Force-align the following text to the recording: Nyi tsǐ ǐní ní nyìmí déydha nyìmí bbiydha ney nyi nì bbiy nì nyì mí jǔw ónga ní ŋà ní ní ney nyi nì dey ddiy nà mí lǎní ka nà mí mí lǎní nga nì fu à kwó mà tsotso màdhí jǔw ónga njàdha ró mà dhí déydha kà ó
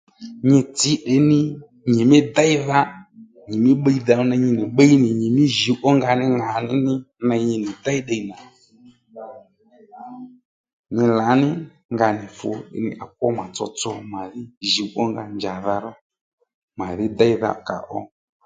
Nyi 0.49 0.59
tsǐ 0.77 0.91
ǐní 1.13 1.39
ní 1.39 1.39
nyìmí 1.95 2.17
déydha 2.35 2.79
nyìmí 3.49 3.71
bbiydha 3.77 4.15
ney 4.29 4.41
nyi 4.43 4.51
nì 4.59 4.63
bbiy 4.71 4.93
nì 5.03 5.09
nyì 5.19 5.27
mí 5.35 5.43
jǔw 5.57 5.77
ónga 5.89 6.11
ní 6.19 6.25
ŋà 6.39 6.53
ní 6.67 6.75
ní 6.85 6.93
ney 7.27 7.41
nyi 7.47 7.57
nì 7.63 7.69
dey 7.83 7.99
ddiy 8.03 8.21
nà 8.29 8.35
mí 10.93 11.03
lǎní 11.17 11.17
ka 11.17 11.17
nà 11.17 11.17
mí 11.17 11.17
mí 11.17 11.17
lǎní 11.19 11.47
nga 11.93 12.07
nì 12.17 12.25
fu 12.37 12.49
à 13.03 13.05
kwó 13.15 13.27
mà 13.37 13.45
tsotso 13.55 13.89
màdhí 14.11 14.43
jǔw 14.71 14.89
ónga 15.03 15.23
njàdha 15.35 15.75
ró 15.83 15.91
mà 16.77 16.85
dhí 16.97 17.05
déydha 17.19 17.49
kà 17.67 17.75
ó 17.97 17.99